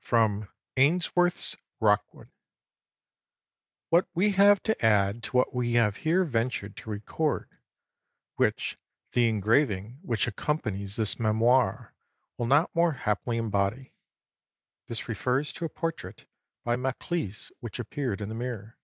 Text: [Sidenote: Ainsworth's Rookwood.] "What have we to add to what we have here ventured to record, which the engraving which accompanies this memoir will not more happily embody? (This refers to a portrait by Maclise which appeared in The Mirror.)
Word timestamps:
[Sidenote: 0.00 0.46
Ainsworth's 0.76 1.56
Rookwood.] 1.80 2.30
"What 3.88 4.04
have 4.14 4.14
we 4.14 4.30
to 4.30 4.76
add 4.86 5.24
to 5.24 5.36
what 5.36 5.52
we 5.52 5.72
have 5.72 5.96
here 5.96 6.22
ventured 6.24 6.76
to 6.76 6.90
record, 6.90 7.48
which 8.36 8.78
the 9.10 9.28
engraving 9.28 9.98
which 10.02 10.28
accompanies 10.28 10.94
this 10.94 11.18
memoir 11.18 11.94
will 12.38 12.46
not 12.46 12.72
more 12.76 12.92
happily 12.92 13.38
embody? 13.38 13.92
(This 14.86 15.08
refers 15.08 15.52
to 15.54 15.64
a 15.64 15.68
portrait 15.68 16.26
by 16.62 16.76
Maclise 16.76 17.50
which 17.58 17.80
appeared 17.80 18.20
in 18.20 18.28
The 18.28 18.36
Mirror.) 18.36 18.78